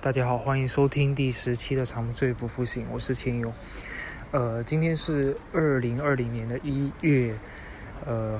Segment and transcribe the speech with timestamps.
[0.00, 3.52] 大家好，欢迎收听第十期的《长醉不复醒》，我是千勇。
[4.30, 7.34] 呃，今天是二零二零年的一月
[8.06, 8.38] 呃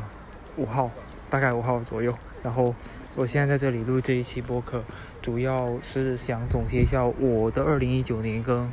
[0.56, 0.90] 五号，
[1.30, 2.16] 大概五号左右。
[2.42, 2.74] 然后
[3.16, 4.84] 我现在在这里录这一期播客，
[5.22, 8.72] 主要是想总结一下我的二零一九年跟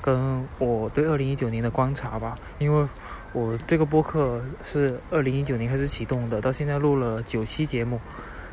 [0.00, 2.36] 跟我对二零一九年的观察吧。
[2.58, 2.88] 因为
[3.32, 8.00] 我这个播客是二零一九年开始启动的，到现在录了九期节目，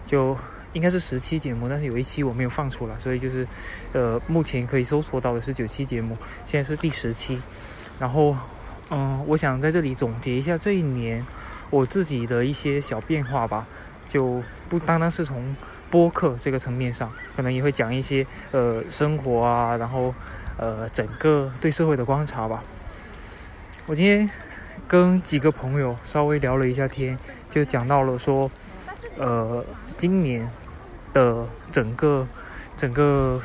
[0.05, 0.38] 就。
[0.73, 3.47] 应该是十期节目，但是有一期我没有放出来，所以就是，
[3.93, 7.41] 呃，目前可以搜索到的是九期节目，现在是第十期。
[7.99, 8.38] 然后，
[8.91, 11.25] 嗯，我想在这里总结一下这一年
[11.71, 13.66] 我自己的一些小变化吧，
[14.09, 15.55] 就不单单是从
[15.89, 20.13] 播客这个层面上，可能也会讲一些呃生活啊，然后
[20.58, 22.63] 呃整个对社会的观察吧。
[23.88, 24.30] 我今天
[24.88, 27.17] 跟几个朋友稍微聊了一下天，
[27.49, 28.52] 就讲到了说，
[29.17, 29.66] 呃，
[29.97, 30.47] 今年。
[31.13, 32.27] 的整个
[32.77, 33.41] 整个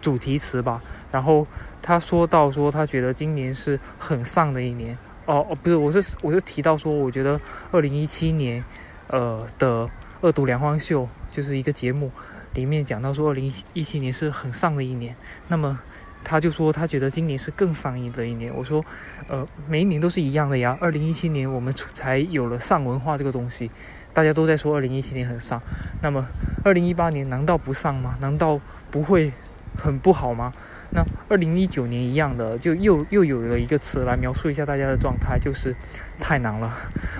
[0.00, 1.46] 主题词吧，然后
[1.82, 7.40] 他说到说他觉得今年是很丧的一年哦哦不是我是我是提到说我觉得
[7.72, 8.62] 二零一七年
[9.08, 9.88] 呃的
[10.20, 12.10] 恶毒良欢秀就是一个节目
[12.54, 15.14] 里面讲到说二零一七年是很丧的一年，
[15.48, 15.78] 那么
[16.24, 18.52] 他就说他觉得今年是更丧的一年。
[18.54, 18.84] 我说
[19.28, 23.70] 呃每一年都是一样的呀，二零一七年我们才有了丧文化这个东西。
[24.14, 25.62] 大家都在说二零一七年很丧，
[26.02, 26.26] 那么
[26.64, 28.16] 二零一八年难道不上吗？
[28.20, 29.32] 难道不会
[29.76, 30.52] 很不好吗？
[30.90, 35.74] 那二零一九年一样的，就又又有了一个词来描述一下大家的状态，就是
[36.20, 36.72] 太难了。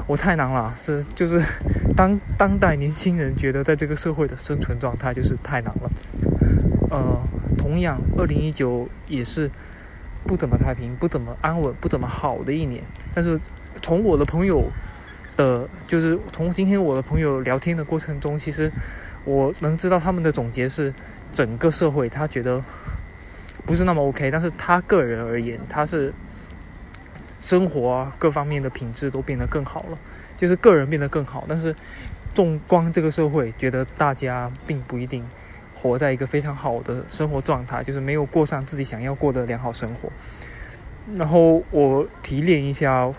[0.06, 1.42] 我太难了，是就是
[1.96, 5.90] 当当代年轻人觉得在这个社会的生存状态就是太难了。
[6.90, 7.20] 呃，
[7.58, 9.50] 同样二零一九也是
[10.26, 12.82] 不怎么太平、不怎么安稳、不怎么好的一年。
[13.14, 13.38] 但是
[13.82, 14.64] 从我的朋友。
[15.36, 18.68] 的，就是从今天我的朋友聊天的过程中，其实
[19.28, 20.92] 我能知道他们的总结是，
[21.34, 22.62] 整个社会他觉得
[23.66, 26.12] 不是那么 OK，但是他个人而言，他是
[27.38, 29.98] 生活各方面的品质都变得更好了，
[30.38, 31.76] 就是个人变得更好，但是
[32.34, 35.22] 纵观这个社会，觉得大家并不一定
[35.74, 40.10] 活在一个非常好的生活状态，就是没有过上自己想要过的良好生活。
[41.16, 43.12] 然后我提炼一下。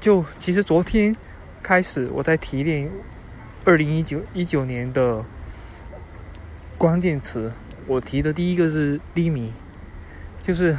[0.00, 1.16] 就其实昨天
[1.62, 2.86] 开始，我在提炼
[3.64, 5.24] 二零一九一九年的
[6.76, 7.52] 关键词。
[7.86, 9.52] 我提的第一个是低迷，
[10.42, 10.74] 就是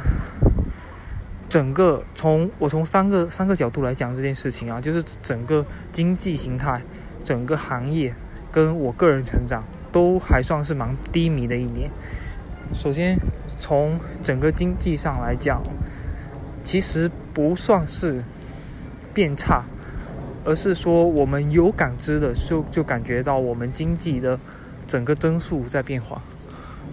[1.48, 6.82] 整个从我从三个三个角度来讲这件事情啊，就是整个经济形态、
[7.24, 8.14] 整个行业
[8.50, 11.90] 跟我个人成长都还算是蛮低迷的一年。
[12.74, 13.16] 首先
[13.60, 15.62] 从整个经济上来讲，
[16.64, 18.22] 其实不算是。
[19.14, 19.64] 变差，
[20.46, 24.38] 而是说我们有感知的，就就感觉到我们经济的
[24.86, 26.22] 整个增速在变化，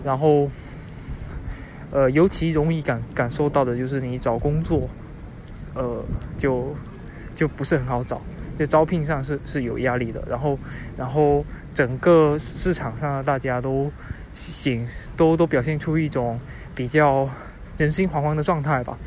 [0.03, 0.49] 然后，
[1.91, 4.89] 呃，尤其容易感感受到的就是你找工作，
[5.75, 6.03] 呃，
[6.39, 6.75] 就
[7.35, 8.19] 就不是很好找，
[8.57, 10.57] 就招聘上是是有压力的，然后
[10.97, 13.91] 然后整个市场上大家都
[14.35, 16.39] 显都都表现出一种
[16.73, 17.29] 比较
[17.77, 18.97] 人心惶惶的状态吧。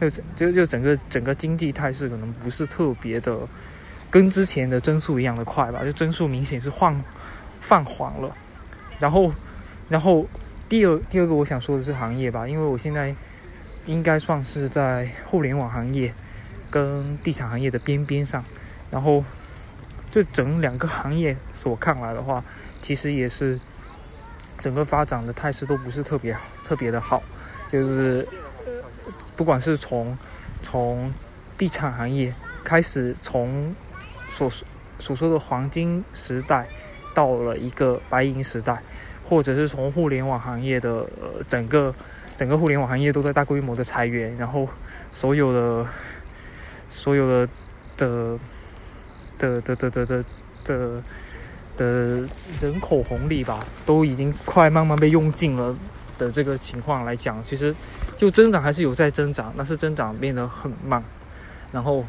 [0.00, 3.38] 就就就整个整个经济态势可能不是特别的，
[4.14, 7.02] 跟之前的增速一样的快吧，就增速明显是放
[7.60, 8.32] 放缓了。
[9.00, 9.32] 然后，
[9.88, 10.24] 然后
[10.68, 13.12] 第二第二个我想说的是行业吧，因为我现在
[13.86, 16.14] 应该算是在互联网行业
[16.70, 18.44] 跟地产行业的边边上。
[18.88, 19.24] 然后，
[20.12, 22.44] 这整两个行业所看来的话，
[22.82, 23.58] 其实也是
[24.60, 27.20] 整个发展的态势都不是特别特别的好，
[27.72, 28.24] 就是。
[29.36, 30.16] 不管是从
[30.62, 31.12] 从
[31.58, 32.32] 地产行业
[32.62, 33.74] 开始，从
[34.36, 34.50] 所
[34.98, 36.66] 所说的黄金时代
[37.14, 38.82] 到了一个白银时代，
[39.28, 41.06] 或者是从互联网行业的
[41.48, 41.94] 整个
[42.36, 44.68] 整个互联网行业都在大规模的裁员，然后
[45.12, 45.86] 所有的
[46.88, 47.48] 所有的
[47.96, 48.38] 的
[49.38, 50.24] 的的的的的
[50.64, 51.02] 的
[51.76, 52.28] 的
[52.60, 55.76] 人口红利吧，都已经快慢慢被用尽了
[56.18, 57.72] 的这个情况来讲，其实。
[58.16, 61.02] 就增长还是有在增长，但是增长变得很慢。
[61.72, 62.04] 然后，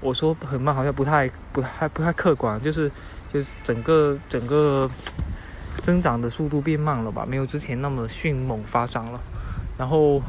[0.00, 2.90] 我说很慢好像不太、不太、不太客观，就是
[3.32, 4.90] 就是整个整个
[5.82, 9.20] 增长的速度变慢了吧，没有之前那么迅猛发展了。
[9.78, 10.22] 然后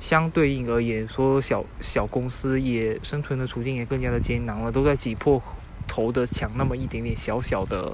[0.00, 5.42] 相对应而言，说小小公司也生存的处境也更加的艰难了，都在挤破
[5.86, 7.92] 头的抢那么一点点小小的，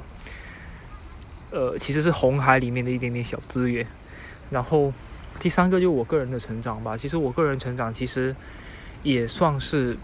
[1.50, 3.86] 呃，其实是红海里面的一点点小资源。
[4.50, 4.92] 然后。
[5.40, 8.34] 第三个就是我个人的成长吧，其实我个人成长其实
[9.04, 9.96] 也算是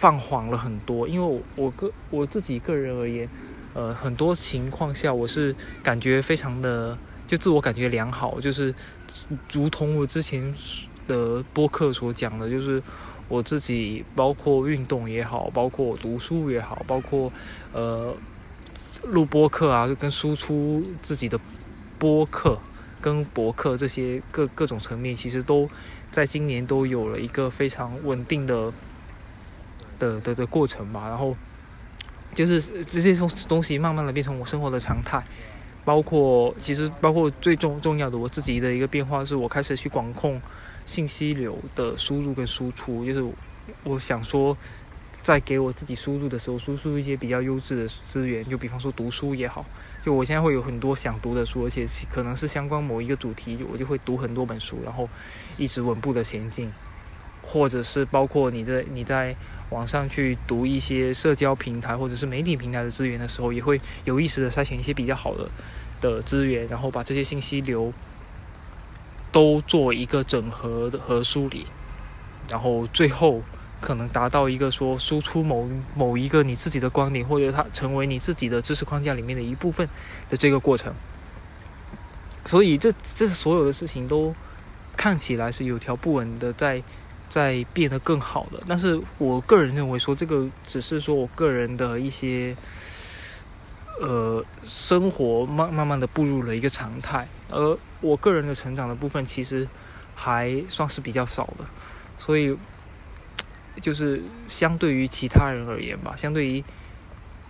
[0.00, 3.28] 放缓了很多，因为我我个我自己个人而言，
[3.74, 5.52] 呃，很多情况下我是
[5.82, 6.96] 感觉非常的
[7.26, 8.72] 就自我感觉良好，就是
[9.52, 10.54] 如同我之前
[11.08, 12.80] 的播客所讲的，就是
[13.28, 17.32] 我自己包括运动也好，包括读书也好，包括
[17.72, 18.14] 呃
[19.02, 21.36] 录播客啊，跟输出自己的
[21.98, 22.56] 播客
[23.00, 25.68] 跟博客这些各各种层面，其实都
[26.12, 28.72] 在今年都有了一个非常稳定的
[29.98, 31.08] 的的的过程吧。
[31.08, 31.36] 然后
[32.34, 32.62] 就是
[32.92, 35.22] 这些东东西慢慢的变成我生活的常态。
[35.84, 40.38] 包括其实包括最重重要的我自己的一个变化，是我开始去管控
[40.86, 43.06] 信息流的输入跟输出。
[43.06, 43.24] 就是
[43.84, 44.54] 我想说，
[45.24, 49.64] 在给我自己输入的时候，输出一些比较优质的资源，就比方说读书也好。
[50.04, 55.08] 就我现在会有很多想读的书，而且可能是相关某一个主题，我就会读很多本书，然后
[55.56, 56.70] 一直稳步的前进。
[57.42, 59.34] 或者是包括你在你在
[59.70, 65.48] 网上去读一些社交平台或者是媒体平台的资源的时候，也会有意识的筛选一些比较好的。
[66.00, 67.92] 的资源，然后把这些信息流
[69.32, 71.66] 都做一个整合和梳理，
[72.48, 73.42] 然后最后
[73.80, 79.88] 可能达到一个说输出某某一个你自己的观点，或者它成为你自己的知识框架里面的一部分
[80.30, 80.94] 的这个过程。
[82.46, 84.32] 所以这这所有的事情都
[84.96, 86.80] 看起来是有条不紊的在
[87.32, 92.56] 在变得更好的，但是我个人认为说这个只是说我个人的一些。
[94.00, 99.66] 呃，生活慢慢慢的步入了一个常态，而我个人的成长的部分其实
[100.14, 101.64] 还算是比较少的，
[102.20, 102.56] 所以
[103.82, 106.62] 就是相对于其他人而言吧，相对于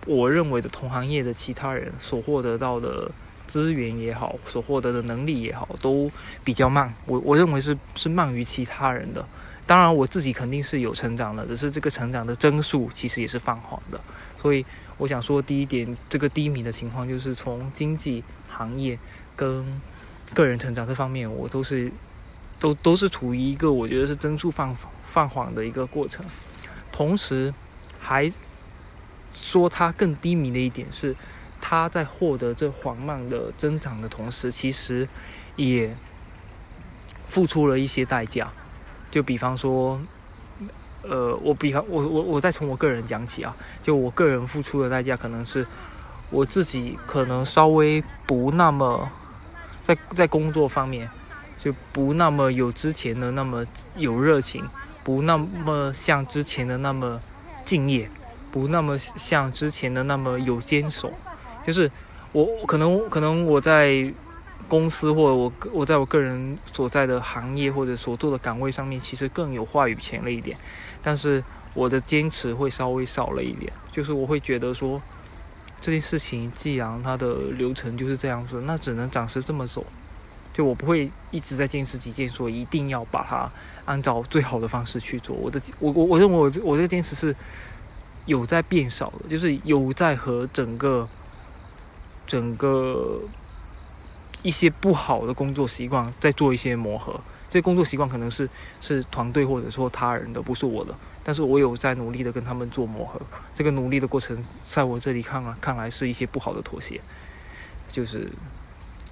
[0.07, 3.11] 我认为的同行业的其他人所获得到的
[3.47, 6.11] 资源也好，所获得的能力也好，都
[6.43, 6.91] 比较慢。
[7.05, 9.23] 我我认为是是慢于其他人的。
[9.69, 14.01] 当然，我自己肯定是有成长的，只是这个成长的增速其实也是放缓的，
[14.41, 14.65] 所以。
[14.97, 18.99] 我想说第一点，这个低迷的情况就是从经济行业
[19.33, 19.65] 跟
[20.33, 21.89] 个人成长这方面，我都是
[22.59, 24.75] 都都是处于一个我觉得是增速放
[25.09, 26.25] 放缓的一个过程。
[26.91, 27.53] 同时，
[27.97, 28.29] 还
[29.33, 31.15] 说它更低迷的一点是，
[31.61, 35.07] 它在获得这缓慢的增长的同时，其实
[35.55, 35.95] 也
[37.25, 38.51] 付出了一些代价。
[39.11, 39.99] 就比方说。
[41.01, 45.65] 呃，我比方我我我再从我个人讲起啊，就我个人付出的代价，可能是
[46.29, 49.09] 我自己可能稍微不那么
[49.87, 51.09] 在在工作方面
[51.63, 53.65] 就不那么有之前的那么
[53.95, 54.65] 有热情，
[55.01, 57.19] 不那么像之前的那么
[57.65, 58.09] 敬业，
[58.51, 61.13] 不那么像之前的那么有坚守，
[61.65, 61.89] 就是
[62.33, 64.13] 我可能可能我在
[64.69, 70.55] 公司或者我我在我个人所在的行业或者所做的岗位上面，其实更有话语权了一点。
[71.03, 71.43] 但是
[71.73, 75.01] 我的坚持会稍微少了一点，就是我会觉得说，
[75.81, 79.83] 这件事情既然它的流程就是这样子，那只能暂时这么走。
[80.53, 83.49] 就我不会一直在坚持己见，说一定要把它
[83.85, 85.35] 按照最好的方式去做。
[85.35, 87.33] 我的我我我认为我我这个坚持是
[88.25, 91.07] 有在变少的，就是有在和整个
[92.27, 93.21] 整个
[94.43, 97.19] 一些不好的工作习惯在做一些磨合。
[97.51, 98.47] 这工作习惯可能是
[98.81, 100.93] 是团队或者说他人的，不是我的。
[101.23, 103.19] 但是我有在努力的跟他们做磨合。
[103.55, 106.99] 这个努力的过程，在我这里看啊，看来是一些不好的妥协。
[107.91, 108.27] 就是，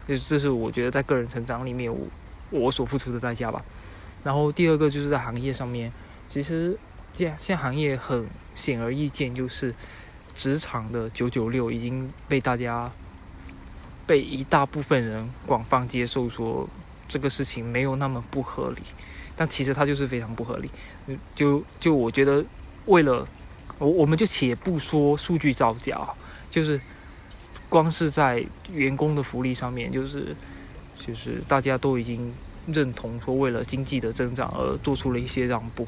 [0.07, 2.07] 就这是我觉得在个人成长里面，我
[2.49, 3.61] 我所付出的代价吧。
[4.23, 5.91] 然后第二个就是在行业上面，
[6.31, 6.77] 其实
[7.15, 9.73] 现现行业很显而易见，就是
[10.35, 12.89] 职场的九九六已经被大家
[14.07, 16.67] 被一大部分人广泛接受说。
[17.09, 18.81] 这个事情没有那么不合理，
[19.37, 20.69] 但其实它就是非常不合理。
[21.33, 22.43] 就就我觉得，
[22.85, 23.25] 为了
[23.79, 26.01] 我，我们就且不说数据造假，
[26.51, 26.77] 就是
[27.69, 30.35] 光是在员工的福利上面，就是
[30.99, 32.33] 就是大家都已经
[32.67, 35.87] 认同说，为了经济的增长而做出了一些让步。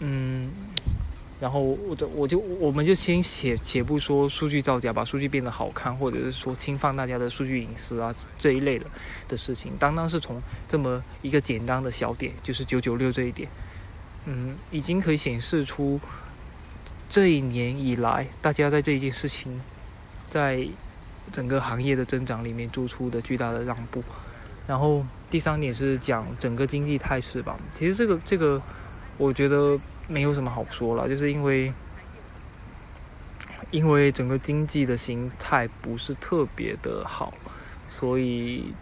[0.00, 0.50] 嗯。
[1.40, 8.84] 然后我就我就我们就先且且不说数据造假，把数据变得好看，或者是说侵犯大家的数据隐私啊这一类的
[9.26, 10.38] 的事情，单单是从
[10.70, 13.48] 这么一个简单的小点，就是九九六这一点，
[14.26, 15.98] 嗯，已经可以显示出
[17.08, 19.62] 这一年以来大家在这一件事情，
[20.30, 20.68] 在
[21.32, 24.04] 整个行业的增长里面做出的巨大的让步。
[24.66, 28.60] 然后第三点是讲整个经济态势吧，其实这个这个
[29.16, 29.80] 我觉得。
[30.08, 31.72] 没有什么好说了，就是因为，
[33.70, 37.32] 因为整个经济的形态不是特别的好，
[37.90, 38.72] 所以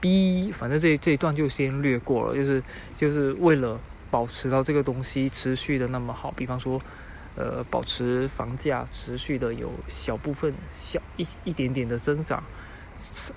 [0.00, 2.34] ，B 反正这这一段就先略过了。
[2.34, 2.62] 就是
[2.98, 3.78] 就是为了
[4.10, 6.82] 保持到这个东西持续的那么好，比方说，
[7.36, 12.42] 呃保持房价持续的有小部分小一一点点的增长，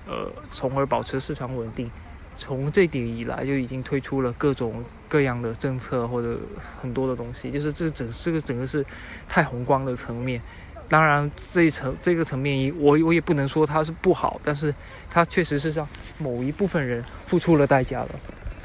[0.07, 1.91] 呃，从而保持市场稳定。
[2.37, 6.37] 从这点以来就已经推出了各种各样的政策或者
[6.81, 8.85] 很多的东西，就是这整这个整个是
[9.29, 10.41] 太宏观的层面。
[10.89, 14.73] 当然这一层这个层面，我我也不能说它是不好，但是
[15.09, 15.87] 它确实是让
[16.17, 18.09] 某一部分人付出了代价了。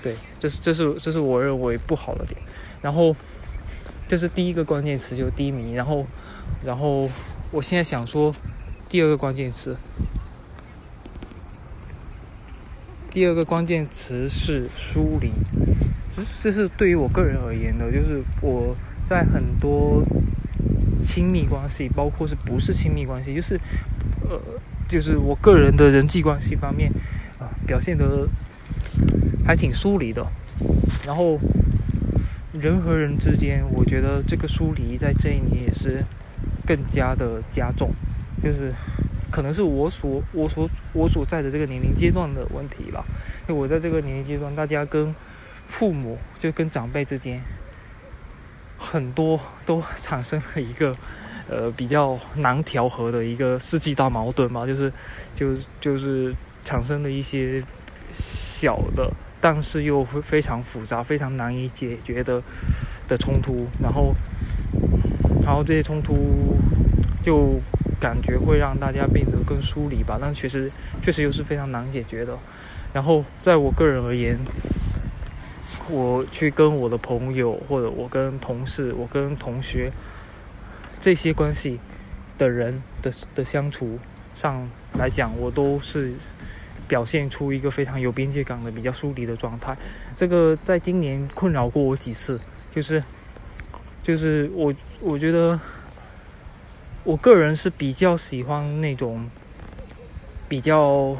[0.02, 2.40] 对，这是这是这是我认为不好的点。
[2.82, 3.14] 然后
[4.08, 5.74] 这是第一个关键词，就是低迷。
[5.74, 6.06] 然后
[6.64, 7.08] 然后
[7.50, 8.34] 我现在想说
[8.88, 9.76] 第二个关键词。
[13.10, 15.32] 第二个关键词是疏离，
[16.14, 18.76] 这这是对于我个人而言的，就是我
[19.08, 20.04] 在很多
[21.02, 23.58] 亲密关系，包括是不是亲密关系，就是
[24.28, 24.38] 呃，
[24.88, 26.92] 就是我个人的人际关系方面
[27.38, 28.28] 啊，表现得
[29.44, 30.24] 还挺疏离的。
[31.06, 31.40] 然后
[32.52, 36.04] 人和人之间，我觉得这个疏离在这一年也是
[36.66, 37.90] 更加的加重，
[38.42, 38.72] 就是。
[39.30, 43.04] 可能是我所我所我所在的这个年龄阶段的问题吧。
[43.46, 45.14] 就我在这个年龄阶段，大家跟
[45.66, 47.40] 父母就跟长辈之间，
[48.78, 50.96] 很多都产生了一个
[51.48, 54.92] 呃比较难调和的一个世纪大矛盾嘛，就是
[55.34, 57.62] 就就是产生了一些
[58.18, 62.42] 小的，但是又非常复杂、非常难以解决的
[63.08, 64.14] 的冲突，然后
[65.44, 66.56] 然后这些冲突
[67.24, 67.60] 就。
[68.00, 70.70] 感觉会让大家变得更疏离吧，但确实
[71.02, 72.38] 确实又是非常难解决的。
[72.92, 74.38] 然后在我个人而言，
[75.88, 79.90] 我去跟我的朋友或者我跟同事、我跟同学
[81.00, 81.80] 这些关系
[82.38, 83.98] 的人的的相处
[84.36, 86.12] 上来讲，我都是
[86.86, 89.76] 表现出一个非常有边界感的、比较疏离的状态。
[90.16, 92.40] 这个在今年困扰过我几次，
[92.70, 93.02] 就是
[94.02, 95.58] 就是我我觉得。
[97.08, 99.30] 我个人是比较喜欢那种
[100.46, 101.16] 比较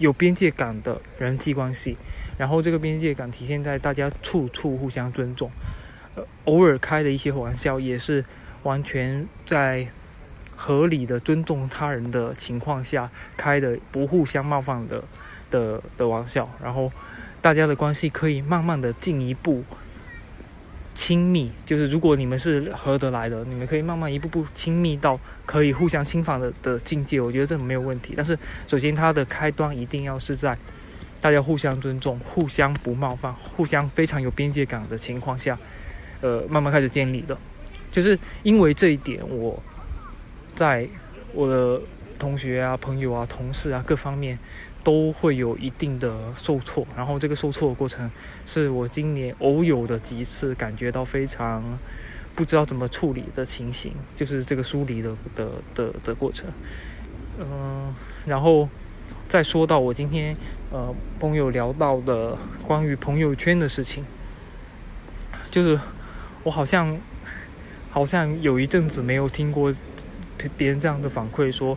[0.00, 1.96] 有边界感的人际关系，
[2.36, 5.48] 然后这个边界感体现在大家处处互相尊重，
[6.16, 8.24] 呃，偶尔开的一些玩笑也是
[8.64, 9.86] 完全在
[10.56, 15.04] 合理的尊重他人的情况下开的，不互相冒犯的
[15.48, 16.90] 的的玩笑，然后
[17.40, 19.62] 大家的关系可以慢慢的进一步。
[21.00, 27.18] 亲密就是，如果你们是合得来的，你们可以慢慢一步步亲密到可以互相侵犯的的境界。
[27.18, 28.12] 我觉得这没有问题。
[28.14, 28.38] 但是，
[28.68, 30.54] 首先它的开端一定要是在
[31.18, 35.58] 大家互相尊重、互相不冒犯、互相非常有边界感的情况下，
[36.20, 37.34] 呃，慢慢开始建立的。
[37.90, 39.58] 就是因为这一点，我
[40.54, 40.86] 在
[41.32, 41.80] 我的
[42.20, 44.38] 同学啊、朋友啊、同事啊各方面。
[44.82, 48.10] 都会有一定的受挫，然后这个受挫的过程
[48.46, 51.62] 是我今年偶有的几次感觉到非常
[52.34, 56.46] 不知道怎么处理的情形，就是这个疏离的的的的过程。
[57.38, 58.66] 嗯，然后
[59.28, 60.34] 再说到我今天
[60.72, 64.02] 呃朋友聊到的关于朋友圈的事情，
[65.50, 65.78] 就是
[66.42, 66.96] 我好像
[67.90, 69.70] 好像有一阵子没有听过
[70.56, 71.76] 别人这样的反馈说。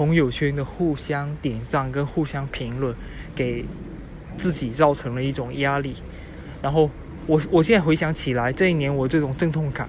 [0.00, 2.94] 朋友圈的互相点赞跟互相评论，
[3.36, 3.62] 给
[4.38, 5.94] 自己造成了一种压力。
[6.62, 6.88] 然后
[7.26, 9.86] 我我现在回想起来，这一年我这种阵痛感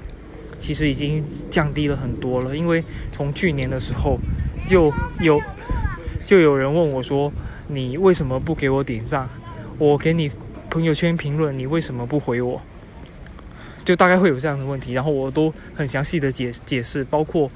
[0.60, 2.58] 其实已经降低了很多了。
[2.58, 4.20] 因为从去年的时候
[4.68, 4.92] 就
[5.22, 5.40] 有
[6.26, 7.32] 就有人问我说
[7.72, 9.30] ：“你为什么不给我点赞？
[9.78, 10.30] 我给你
[10.70, 12.62] 朋友圈评论，你为什么不回我？”
[13.86, 14.92] 就大概会有这样的问题。
[14.92, 17.50] 然后我都很详细的解解释，包括。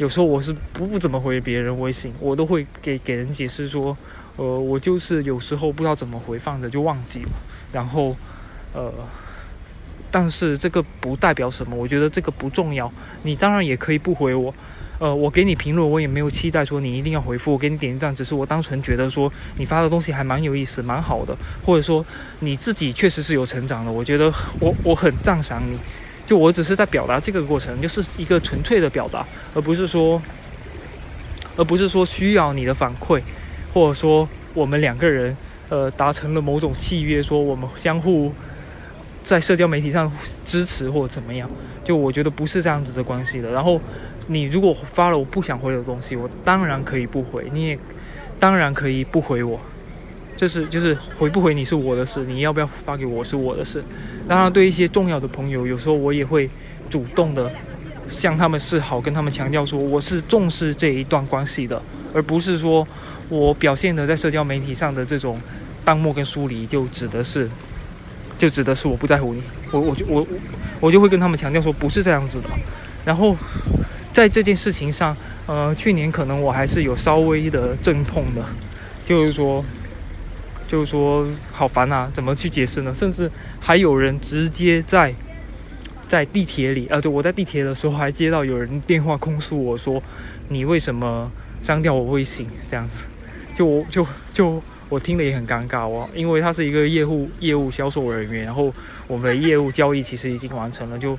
[0.00, 3.94] 有时候我是不不怎么回别人微信，我都会给给人解释说，
[4.36, 7.28] 呃，我就是有时候不知道怎么回，放着就忘记了。
[7.70, 8.16] 然后，
[8.72, 8.90] 呃，
[10.10, 12.90] 但是这个不代表什么，我觉得这个不重要。
[13.24, 14.54] 你当然也可以不回我，
[15.00, 22.02] 呃，我给你评论，我也没有期待说你一定要回复，我给你点赞，只是我单纯觉得说你发的东西还蛮有意思，蛮好的，或者说
[22.38, 25.78] 你自己确实是有成长的，我觉得我我很赞赏你。
[26.30, 30.22] 就我只是在表达这个过程，就是一个纯粹的表达，而不是说，
[31.56, 33.20] 而不是说需要你的反馈，
[33.74, 35.36] 或者说我们两个人
[35.70, 38.32] 呃达成了某种契约，说我们相互
[39.24, 40.08] 在社交媒体上
[40.46, 41.50] 支持或者怎么样。
[41.82, 43.50] 就我觉得不是这样子的关系的。
[43.50, 43.80] 然后
[44.28, 47.78] 你如果发了我不想回的东西，我当然可以不回，你也
[48.38, 49.58] 当然可以不回我。
[50.36, 53.82] 就是就是回不回你是我的事，你要不要发给我是我的事。
[54.30, 56.48] 当然，对一些重要的朋友，有时候我也会
[56.88, 57.50] 主动的
[58.12, 61.82] 向他们示好，跟他们强调说我是重视这一段关系的，
[62.14, 62.86] 而不是说
[63.28, 65.40] 我表现的在社交媒体上的这种
[65.84, 67.50] 淡漠跟疏离，就指的是
[68.38, 69.42] 就指的是我不在乎你。
[69.72, 70.24] 我我就我
[70.78, 72.48] 我就会跟他们强调说不是这样子的。
[73.04, 73.36] 然后
[74.12, 78.44] 在这件事情上，呃，去年可能我还是有稍微的阵痛的，
[79.04, 79.64] 就是说，
[80.70, 82.94] 就是说好烦啊，怎么去解释呢？
[82.94, 85.12] 甚至还有人直接在
[86.08, 90.00] 在地铁里，呃，对，我在地铁的时候还接到有人电话控诉我说，
[90.48, 91.28] 你为什么
[91.60, 93.02] 删掉我微信这样子？
[93.56, 98.72] 就我就就我听了也很尴尬哦，因为他是一个业务业务销售人员，然后
[99.08, 101.18] 我们的业务交易其实已经完成了，就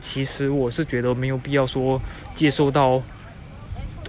[0.00, 2.02] 其实我是觉得没有必要说
[2.34, 3.00] 接收到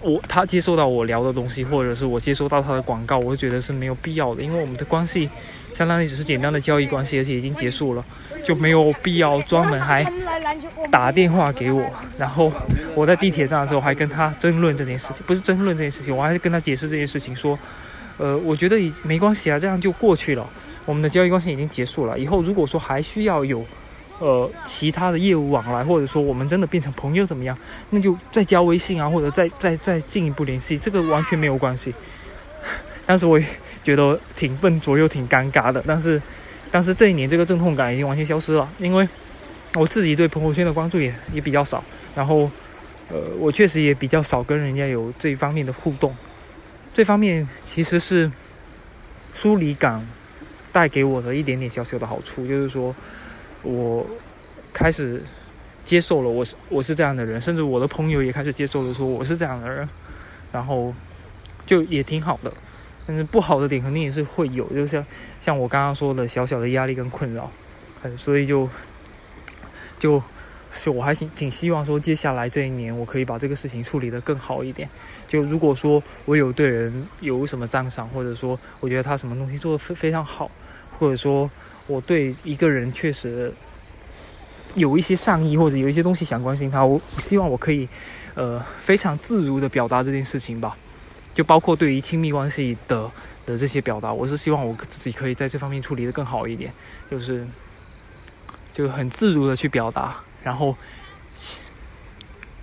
[0.01, 5.29] 我他接收到我聊的东西，或者是我接收到他的广告，我就觉得是没有必要的，因为我们的关系
[5.77, 8.03] 相当于只是简单的交易关系，而且已经结束了，
[8.45, 10.05] 就没有必要专门还
[10.91, 11.83] 打电话给我，
[12.17, 12.51] 然后
[12.95, 17.57] 我在地铁上的时候还跟他争论这件事情，不是争论这件事情，我还是跟他解释这件事情，说，
[18.17, 20.45] 呃，我觉得也没关系啊，这样就过去了，
[20.85, 23.65] 我们的交易关系已经结束了，以后如果说还需要有，
[24.19, 27.57] 呃，其他的业务往来，或者说我们真的变成朋友怎么样，
[27.89, 31.93] 那就再加微信啊，或者再再再进一步联系，这个完全没有关系。
[33.07, 33.45] 当时我也
[33.83, 36.21] 觉得挺笨拙又挺尴尬的，但是，
[36.69, 39.07] 但是这一年这个阵痛感已经完全消失了，因为。
[39.75, 41.83] 我自己对朋友圈的关注也也比较少，
[42.15, 42.49] 然后，
[43.09, 46.11] 呃，我确实也比较少跟人家有这一方面的互动。
[46.91, 48.31] 这方面其实是
[49.35, 50.03] 疏离感
[50.71, 52.95] 带给我的一点点小小的好处，就是说
[53.63, 54.05] 我
[54.73, 55.23] 开始
[55.85, 59.87] 接受了我是我是这样的人，甚至我的朋友也开始接受了说我是这样的人，
[60.51, 60.93] 然后
[61.65, 62.53] 就也挺好的。
[63.07, 65.05] 但是不好的点肯定也是会有，就像
[65.41, 67.49] 像我刚刚说的小小的压力跟困扰，
[68.17, 68.69] 所以就。
[69.99, 70.23] 就，
[70.81, 74.87] 就我还挺挺希望说，接下来这一年我可以把这个事情处理得更好一点。
[75.27, 80.49] 就如果说我有对人有什么赞赏，或者说我觉得他什么东西做得非非常好，
[80.97, 81.51] 或者说
[81.89, 83.51] 我对一个人确实
[84.75, 87.89] 有一些善意，或者有一些东西想关心他，我希望我可以
[88.35, 90.77] 呃非常自如的表达这件事情吧。
[91.35, 93.11] 就包括对于亲密关系的
[93.45, 96.71] 的这些表达，我是希望我自己可以在这方面处理得更好一点，
[97.11, 97.45] 就是。
[98.71, 100.73] 就很自如的去表达，然后，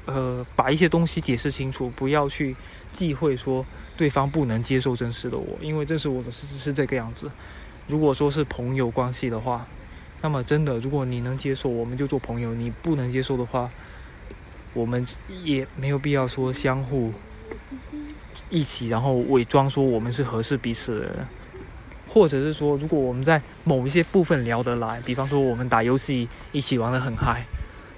[0.07, 2.57] 呃，把一些东西解释清楚，不要去
[2.97, 3.67] 忌讳说
[3.99, 7.31] 对方不能接受真实的我，因为真实我的事实是这个样子。
[7.87, 9.66] 如果说是朋友关系的话，
[10.22, 13.70] 那么真的，如果你能接受，我们就做朋友；你不能接受的话，
[14.75, 15.07] 我们
[15.44, 17.12] 也没有必要说相互
[18.51, 21.27] 一起，然后伪装说我们是合适彼此的人。
[22.09, 27.44] 或者是说，如果我们在某一些部分聊得来，比方说我们打游戏一起玩得很嗨，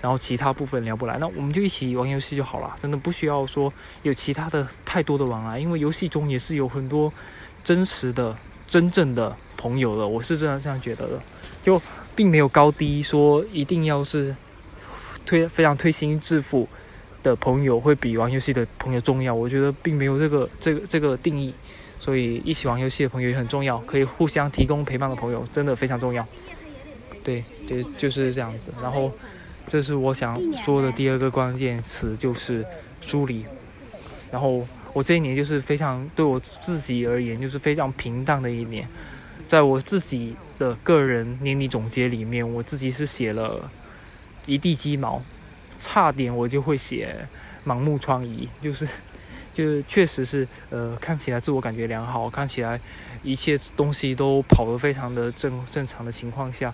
[0.02, 3.72] 然后其他部分聊不来，那我们就一起玩游戏就好了，真的不需要说
[4.02, 7.12] 有其他的太多的往来，因为游戏中也是有很多
[7.62, 8.36] 真实的、
[8.68, 11.20] 真正的朋友了，我是这样这样觉得的，
[11.62, 11.80] 就
[12.14, 14.36] 并没有高低说一定要是
[15.24, 16.68] 推非常推心置腹
[17.22, 21.54] 的朋友会比玩游戏的朋友重要，我觉得并没有这个这个这个定义。
[22.00, 26.26] 所以一起玩游戏的朋友也很重要，可以互相提供陪伴的朋友真的非常重要。
[27.22, 28.72] 对，就就是这样子。
[28.80, 29.12] 然后，
[29.68, 32.64] 这是我想说的第二个关键词，就是
[33.02, 33.44] 疏离。
[34.30, 34.66] 然后
[34.98, 38.84] 我这一年就是非常对我自己而言，就是非常平淡的一年。
[39.48, 43.70] 在我自己的个人年底总结里面，我自己是写了
[44.44, 45.22] 一地鸡毛，
[45.80, 47.14] 差点我就会写
[47.64, 48.88] 盲目疮痍，就是。
[49.54, 52.80] 就确实是，呃，看起来自我感觉良好，看起来
[53.24, 56.72] 一切东西都跑得非常的正正常的情况下，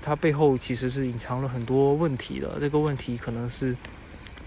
[0.00, 2.58] 它背后其实是隐藏了很多问题的。
[2.60, 3.74] 这个问题可能是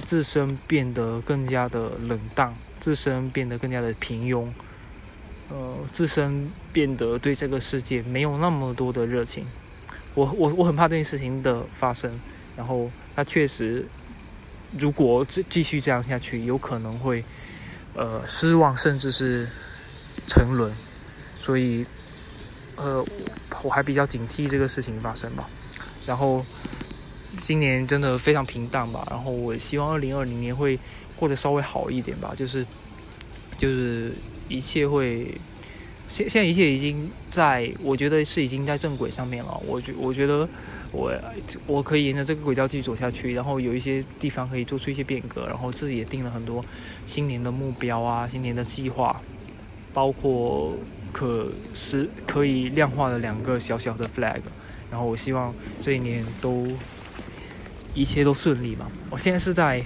[0.07, 4.47] 自身变得更加的冷淡，自身变得更加的平庸，
[5.49, 9.45] 呃，自身变得对这个世界没有那么多的热情。
[10.15, 12.19] 我我我很怕这件事情的发生，
[12.57, 13.85] 然后它确实，
[14.77, 17.23] 如果继继续这样下去，有可能会。
[17.95, 19.49] 呃，失望甚至是
[20.27, 20.71] 沉沦，
[21.41, 21.83] 所以
[22.75, 23.03] 呃，
[23.63, 25.49] 我还比较警惕这个事情发生吧。
[26.05, 26.45] 然后
[27.41, 29.05] 今年真的非常平淡吧。
[29.09, 30.79] 然后我希望二零二零年会
[31.19, 32.33] 过得稍微好一点吧。
[32.37, 32.65] 就是
[33.57, 34.13] 就是
[34.47, 35.27] 一切会
[36.11, 39.61] 现现在一切已经在，我觉得是已经在正轨上面了。
[39.67, 40.47] 我觉我觉得
[40.91, 41.13] 我
[41.67, 43.33] 我可以沿着这个轨道继续走下去。
[43.33, 45.45] 然后有一些地方可以做出一些变革。
[45.47, 46.63] 然后自己也定了很多。
[47.07, 49.19] 新年的目标啊，新年的计划，
[49.95, 50.77] 包括
[51.11, 54.41] 可是可以量化的两个小小的 flag，
[54.91, 55.51] 然后我希望
[55.83, 56.67] 这一年都
[57.95, 58.85] 一切都顺利吧。
[59.09, 59.83] 我现在是在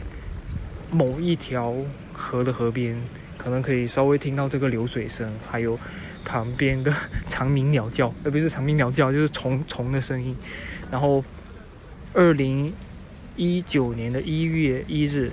[0.93, 1.73] 某一条
[2.13, 2.95] 河的河边，
[3.37, 5.77] 可能可以稍微听到这个流水声，还有
[6.23, 6.93] 旁边的
[7.27, 10.35] 长鸣鸟叫，而不是长鸣鸟叫，就是虫虫的声音。
[10.91, 11.23] 然后
[12.13, 12.71] 二零
[13.35, 15.31] 一九年的一月一日，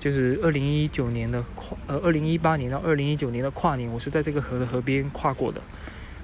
[0.00, 5.60] 就是二零一九年的跨呃二零一八年到二零一九年的跨年，我是在这个河的河边跨过的。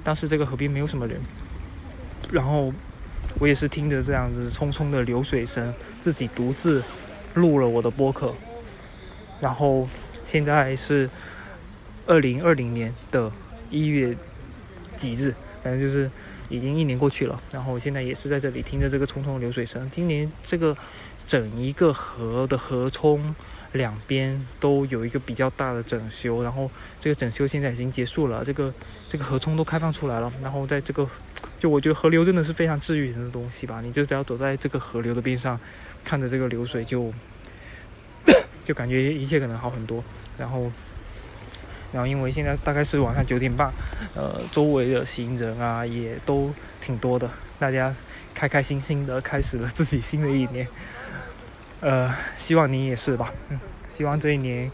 [0.02, 1.16] 当时这个河边没有什么人，
[2.32, 2.72] 然后
[3.38, 6.82] 我也是听着这样子匆匆的流水声，自己独自
[7.34, 8.32] 录了我的播客。
[9.40, 9.88] 然后
[10.26, 11.08] 现在是
[12.06, 13.30] 二零二零年的
[13.70, 14.16] 一月
[14.96, 16.10] 几日，反正就是
[16.48, 17.40] 已经一年过去了。
[17.50, 19.90] 然后我现在也是在这里听着这个匆匆流水声。
[19.90, 20.76] 今年这个
[21.26, 23.34] 整一个河的河冲
[23.72, 28.72] 两边都有一个比较大的整修，然后这个整修现在已经结束了，这个。
[29.10, 31.06] 这个河冲都开放出来了，然后在这个，
[31.60, 33.82] 就我觉得河流真的是非常治愈人的东西吧。
[33.82, 35.60] 你就只要走在这个河流的边上，
[36.04, 37.12] 看着这个流水，就
[38.64, 40.02] 就感觉一切可能好很多。
[40.38, 40.70] 然后，
[41.92, 43.72] 然后因为现在大概是晚上九点半，
[44.14, 47.94] 呃，周围的行人啊也都挺多的，大家
[48.34, 50.66] 开开心心的开始了自己新的一年。
[51.80, 53.32] 呃，希望你也是吧。
[53.50, 53.58] 嗯，
[53.90, 54.70] 希望这一年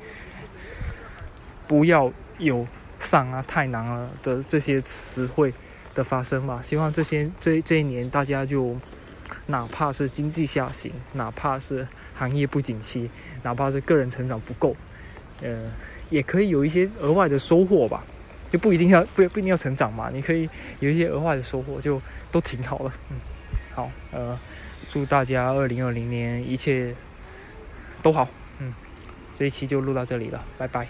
[1.66, 2.66] 不要有。
[3.00, 5.54] 上啊，太难了的这些词汇
[5.94, 6.60] 的发生吧。
[6.60, 8.76] 希望这些这这一年大家就，
[9.48, 13.10] 哪怕是经济下行，哪怕是行业不景气，
[13.42, 14.74] 哪怕是个人成长不够，
[15.42, 15.70] 呃，
[16.08, 18.02] 也可以有一些额外的收获吧。
[18.50, 20.48] 就不一定要不不一定要成长嘛，你可以
[20.80, 22.00] 有一些额外的收获，就
[22.32, 22.92] 都挺好了。
[23.10, 23.16] 嗯，
[23.74, 24.38] 好，呃，
[24.88, 26.94] 祝大家二零二零年一切
[28.02, 28.26] 都好。
[28.58, 28.72] 嗯，
[29.38, 30.88] 这一期就录到这里了，拜拜。